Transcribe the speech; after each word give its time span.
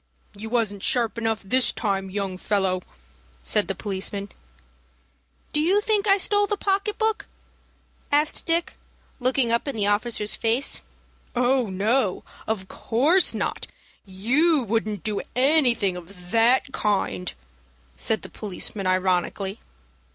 "You 0.35 0.49
wasn't 0.49 0.81
sharp 0.81 1.19
enough 1.19 1.43
this 1.43 1.71
time, 1.71 2.09
young 2.09 2.39
fellow," 2.39 2.81
said 3.43 3.67
the 3.67 3.75
policeman. 3.75 4.29
"Do 5.53 5.59
you 5.59 5.79
think 5.79 6.07
I 6.07 6.17
stole 6.17 6.47
the 6.47 6.57
pocket 6.57 6.97
book?" 6.97 7.27
asked 8.11 8.47
Dick, 8.47 8.79
looking 9.19 9.51
up 9.51 9.67
in 9.67 9.75
the 9.75 9.85
officer's 9.85 10.35
face. 10.35 10.81
"Oh, 11.35 11.67
no, 11.67 12.23
of 12.47 12.67
course 12.67 13.35
not! 13.35 13.67
You 14.03 14.63
wouldn't 14.63 15.03
do 15.03 15.21
anything 15.35 15.95
of 15.95 16.31
that 16.31 16.71
kind," 16.73 17.31
said 17.95 18.23
the 18.23 18.29
policeman, 18.29 18.87
ironically. 18.87 19.59